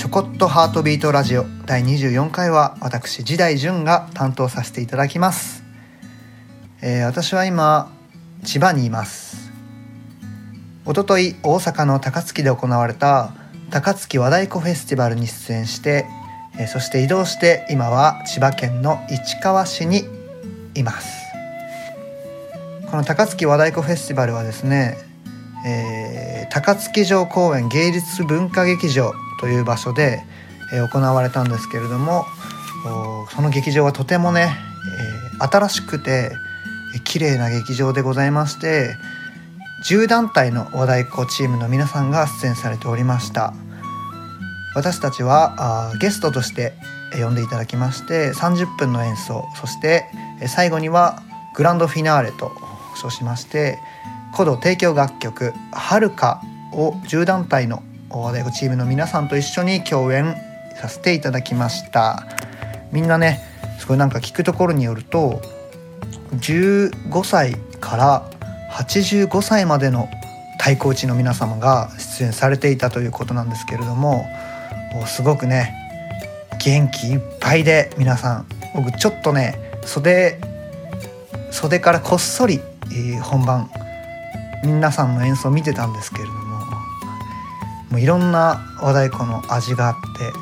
[0.00, 5.62] ちょこっとハートビートラジオ第24回は私時代淳が担当させていただきます、
[6.80, 7.92] えー、私は今
[8.42, 9.52] 千葉にいます。
[10.86, 13.34] おととい大阪の高槻で行われた
[13.68, 16.06] 高槻和太鼓フェスティバルに出演して、
[16.58, 20.04] えー、そして移動して今は千葉県の市川市に
[20.74, 21.12] います。
[22.90, 24.96] この高槻和太鼓フェスティバルはですね、
[25.66, 30.22] えー、高槻城公園芸術文化劇場という場所で、
[30.72, 32.24] え行われたんですけれども
[33.34, 34.54] その劇場はとてもね、
[35.40, 36.30] え新しくて
[37.04, 38.94] 綺麗な劇場でございまして
[39.84, 43.52] 10団体の和太鼓チームの皆さんが出演されておりました。
[44.74, 46.74] 私たちはあゲストとして
[47.20, 50.04] 呼んでいただきまして30分の演奏そして
[50.46, 51.22] 最後には
[51.56, 52.52] グランドフィナーレと
[53.00, 53.78] 称しまして
[54.32, 56.40] 古道提供楽曲「はるか」
[56.72, 60.36] を10団体の和太鼓チームの皆さんと一緒に共演
[60.76, 62.26] させていただきました。
[62.92, 63.40] みんなね
[63.78, 65.40] すごいなんか聞くところによると
[66.32, 68.30] 15歳から
[68.72, 70.08] 85歳までの
[70.58, 74.26] 太鼓打ちの皆様が出演されていたということなんですけれども
[75.06, 75.74] すごくね
[76.62, 80.38] 元気いっぱいで皆さん僕ちょっとね袖
[81.50, 82.60] 袖からこっそり、
[83.22, 83.70] 本番
[84.64, 86.39] 皆さんの演奏を見てたんですけれども
[87.90, 90.32] もういろんな和太鼓の味があって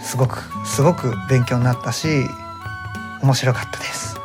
[0.00, 2.08] すごくすごく勉強になったし
[3.22, 4.18] 面白かったです。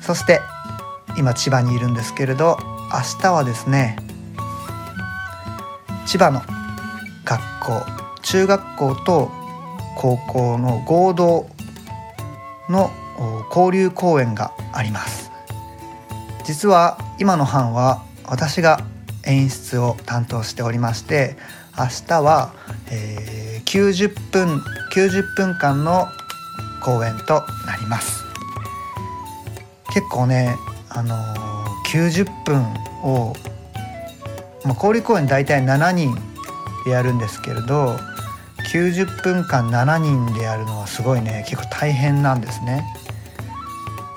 [0.00, 0.40] そして
[1.16, 2.58] 今千葉にいるんですけれど
[2.92, 3.96] 明日はですね
[6.06, 6.40] 千葉の
[7.24, 7.84] 学校
[8.22, 9.30] 中学校と
[9.96, 11.48] 高校の合同
[12.68, 12.90] の
[13.48, 15.32] 交流公演があります。
[16.44, 18.80] 実は今の班は私が
[19.26, 21.36] 演出を担当しておりまして
[21.78, 22.54] 明日は、
[22.90, 26.06] えー、90分90分間の
[26.82, 28.24] 公演となります。
[29.92, 30.56] 結構ね
[30.88, 32.62] あのー、90分
[33.02, 33.34] を、
[34.64, 36.14] まあ、交流公演大体7人
[36.84, 37.96] でやるんですけれど
[38.72, 42.84] 90分間7人でやるのはすごいね結構大変なんですね。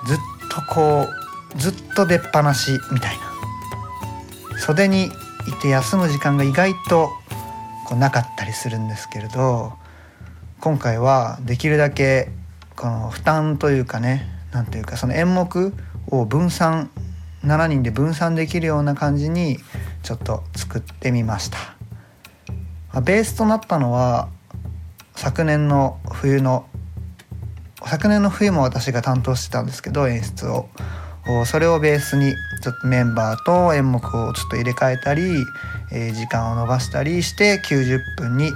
[0.06, 0.18] ずっ
[0.50, 1.08] とこ
[1.56, 3.29] うずっと出っ放しみたいな。
[4.70, 5.10] 袖にい
[5.64, 7.10] て休む時間が意外と
[7.88, 9.74] こうなかったりするんですけれど
[10.60, 12.30] 今回はできるだけ
[12.76, 15.74] この負担というかね何ていうかその演目
[16.12, 16.92] を分散
[17.44, 19.58] 7人で分散できるような感じに
[20.04, 21.58] ちょっと作ってみました。
[23.02, 24.30] ベースとなったのは
[25.16, 26.68] 昨年の冬の
[27.88, 30.70] 昨年の冬も私が担当してたんですけど演出を
[31.46, 35.46] それをベースにちょっとメンバーと演目をちょっと入れ替えたり、
[35.92, 38.52] えー、時間を延ばしたりして90分に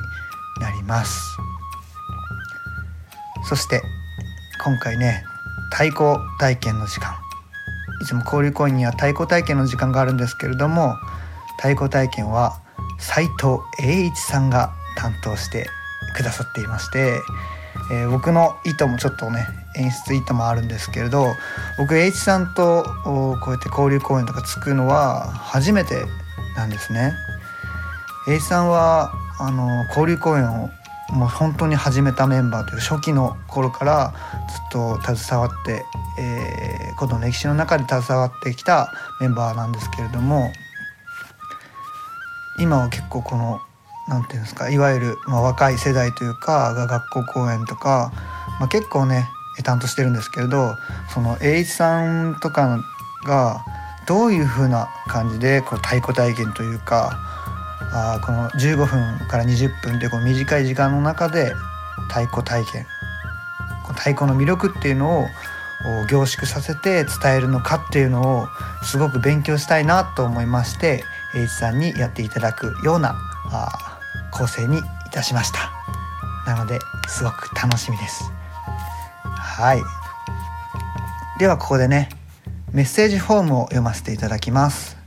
[0.59, 1.37] なります。
[3.47, 3.81] そして
[4.63, 5.23] 今回ね
[5.71, 7.15] 太鼓体験の時間。
[8.01, 10.95] いつも交流コインには太鼓体験の時間があるんですけれども
[11.57, 12.61] 太鼓体験は
[12.99, 15.69] 斉藤栄一さんが担当して
[16.15, 17.19] くださっていまして、
[17.91, 21.33] えー、僕の意図もちょっとね演出意図もあるんですけれど
[21.77, 26.05] 僕栄一さんとこうやって交流公演とかつくのは初めて
[26.55, 27.13] なんですね。
[28.27, 30.69] 栄一さんはあの交流公演を
[31.09, 34.13] もう本当に始めたメンバーという初期の頃から
[34.49, 35.85] ずっと携わって、
[36.19, 40.51] えー、この歴史の中で携わってきたメンバーなんですけれども
[42.59, 43.59] 今は結構この
[44.07, 48.11] 何て言うんですかいわゆる、まあ、若い世代というかが学校公演とか、
[48.59, 49.27] まあ、結構ね
[49.61, 50.77] 担当してるんですけれど
[51.13, 52.79] その栄一さんとか
[53.25, 53.63] が
[54.07, 57.19] どういう風な感じでこう太鼓体験というか
[57.93, 61.53] あこの15分から20分というこの短い時間の中で
[62.09, 62.85] 太鼓体験
[63.89, 65.27] 太鼓の魅力っていうのを
[66.09, 68.47] 凝縮させて伝えるのかっていうのを
[68.83, 71.03] すごく勉強したいなと思いまして
[71.35, 73.15] 栄一さんにやっていただくような
[73.51, 73.99] あ
[74.31, 75.71] 構成にいたしました。
[76.45, 78.42] なのですごく楽しみです。
[79.53, 79.81] はい。
[81.37, 82.09] ではここでね
[82.71, 84.97] メッセージフォームを読ませていただきます。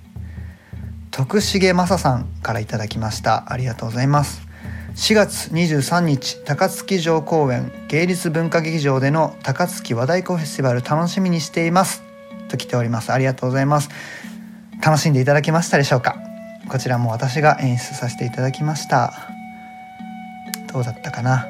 [1.10, 3.52] 徳重正さんからいただきました。
[3.52, 4.46] ありがとうございます。
[4.94, 12.04] 4月23日高槻城公園芸術文化劇場での高槻和太鼓フェスティバル楽しみにしています。
[12.48, 13.12] と来ております。
[13.12, 13.88] ありがとうございます。
[14.81, 16.16] 楽しんでいただけましたでしょうか？
[16.69, 19.12] こちらも私が演出させていただきました。
[20.72, 21.48] どうだったかな？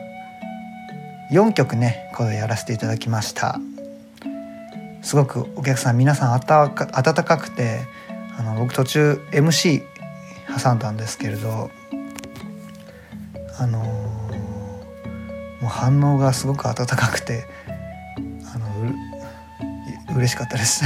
[1.31, 3.59] 4曲ねこれやらせていただきました。
[5.03, 7.87] すごくお客さん皆さん温かくて
[8.37, 9.83] あの僕途中 MC
[10.61, 11.71] 挟んだんですけれど
[13.57, 17.45] あのー、もう反応がすごく温かくて
[18.53, 18.67] あの
[20.15, 20.83] う嬉しかったです。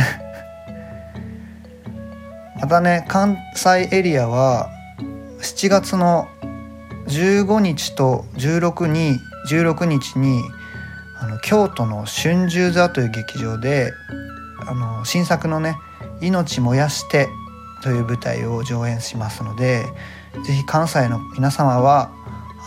[2.60, 4.68] またね関西エリアは
[5.40, 6.28] 7月の
[7.06, 10.42] 15日と16に16日に
[11.18, 13.92] あの京都の春秋座という劇場で
[14.66, 15.76] あの新作のね
[16.20, 17.28] 「命燃やして」
[17.82, 19.86] という舞台を上演しますので
[20.44, 22.10] 是非関西の皆様は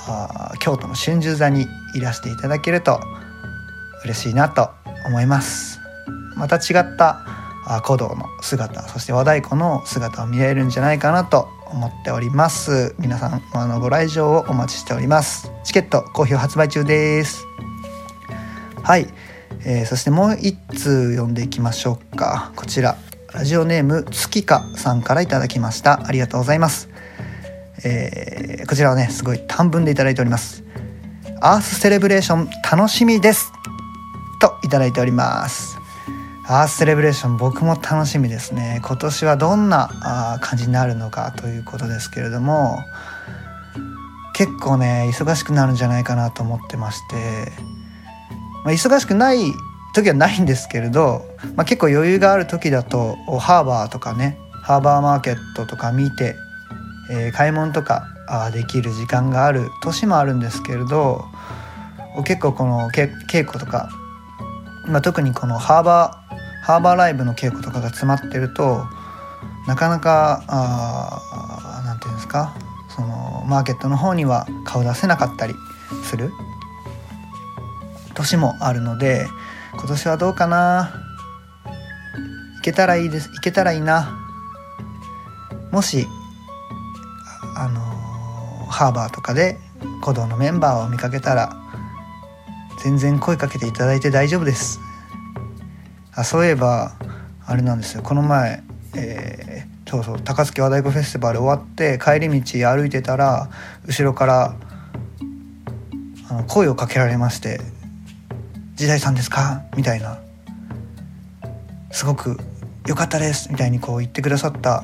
[0.07, 2.99] あ京都の春秋座にいらしていただけると
[4.03, 4.69] 嬉しいなと
[5.05, 5.79] 思います。
[6.35, 7.19] また違った
[7.85, 12.95] 古道の姿そして和太鼓の姿を見られるんじゃないかなと思っております。
[12.99, 15.51] 皆さんあのご来場をお待ちしております。
[15.63, 17.43] チケット好評発売中です。
[18.83, 19.07] はい、
[19.65, 22.51] えー、そしてもう一通読んでいきましょうか。
[22.55, 22.95] こちら。
[23.33, 26.05] ラジオネーム月香さんからいただきました。
[26.05, 26.89] ありがとうございます。
[27.83, 30.63] えー、こちらはねすごい短文でいただいております。
[31.41, 33.51] アースセレブレーション楽しみです。
[34.39, 35.72] といただいております。
[36.55, 38.79] アースセレブレーション僕も楽しみですね。
[38.85, 42.77] 今年はどんな感じになるのかということですけれども
[44.35, 47.51] 結構ね忙しくなるんじゃないかなと思ってまして、
[48.63, 49.39] まあ、忙しくない
[49.95, 56.35] 時はないんですけれど、まあ、結構余裕がある時だとハーバーとかねハーバーマーケットとか見て、
[57.09, 61.25] えー、買い物とかあできる時間がある年もあるんですけれど
[62.27, 63.09] 結構この稽
[63.43, 63.89] 古とか、
[64.85, 66.22] まあ、特にこのハーバー
[66.63, 68.85] ハーバーライブの稽古とかが詰まってると
[69.67, 70.43] なかなか
[71.85, 72.55] 何て言うんですか
[72.87, 75.55] そのマーケットの方には顔出せなかったり
[76.03, 76.31] する。
[78.13, 79.25] 年もあるので
[79.73, 80.93] 今年はどうかな。
[82.55, 84.17] 行けたらいいです行けたらいいな。
[85.71, 86.07] もし
[87.57, 87.81] あの
[88.67, 89.59] ハーバーとかで
[89.99, 91.57] 鼓動のメンバーを見かけたら
[92.83, 94.79] 全然声かけていただいて大丈夫です。
[96.15, 96.93] あそういえば
[97.45, 98.03] あれなんですよ。
[98.03, 98.63] この前、
[98.95, 103.49] えー、そうそう高槻和太鼓フェスティバル終わって帰り道歩いてたら
[103.85, 104.55] 後ろから
[106.29, 107.59] あの声をかけられまして
[108.75, 110.19] 「時代さんですか?」みたいな。
[111.91, 112.39] すごく
[112.87, 114.83] 「よかったです」みたいにこう言ってくださった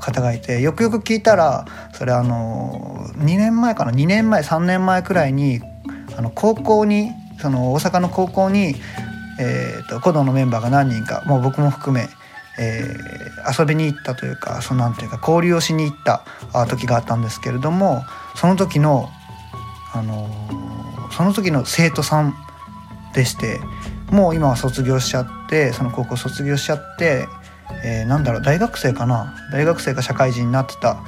[0.00, 1.64] 方がいてよくよく聞いたら
[1.94, 5.62] それあの2年前かな？2年前3年前くらいに
[6.16, 7.10] あの高校に
[7.40, 8.76] その大阪の高校に
[9.40, 12.08] えーと、鼓動のメンバーが何人かもう僕も含め、
[12.58, 16.24] えー、遊びに行ったというかそのなんていうか交流をしに行った
[16.66, 18.04] 時があったんですけれども
[18.36, 19.08] その時の、
[19.94, 22.34] あのー、その時の生徒さん
[23.14, 23.60] でして
[24.10, 27.26] もう今は卒業しちゃってその高校卒業しちゃって、
[27.84, 31.02] えー、なんだろう大学生かな大学生か社会人になってた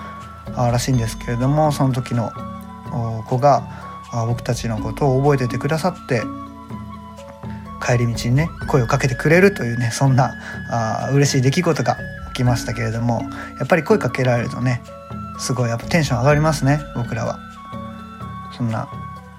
[0.57, 2.33] らしいんですけれどもその時の
[3.27, 3.69] 子が
[4.27, 6.23] 僕たちのことを覚えててくださって
[7.85, 10.33] 帰り道にね声をかけてくれるというねそんな
[10.71, 11.99] あ嬉しい出来事が
[12.29, 13.23] 起きましたけれども
[13.59, 14.83] やっぱり声かけられるとね
[15.39, 17.39] すごいやっぱテンション上がりますね僕らは。
[18.57, 18.89] そんな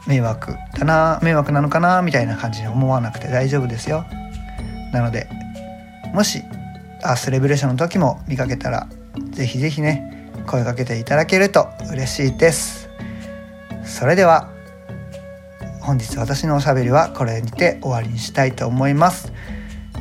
[0.07, 4.05] 迷惑だな迷惑なのかなみたいな感じに思わなくて大丈夫ですよ。
[4.91, 5.27] なので
[6.13, 6.43] もし
[7.01, 8.87] アースレベレーションの時も見かけたら
[9.31, 12.89] 是非是非ね声かけていただけると嬉しいです。
[13.85, 14.49] それでは
[15.85, 19.31] 本日私のおしゃべりはこれにて終わりにしたいと思います。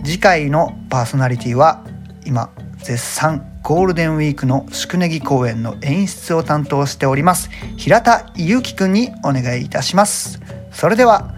[0.02, 1.84] 次回のパーソナリティは
[2.24, 7.50] 今絶賛ゴールデンウィークの宿根木公演の演出を担当しております。
[7.76, 10.40] 平田祐樹くんにお願いいたします。
[10.72, 11.34] それでは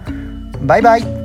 [0.62, 1.15] バイバイ。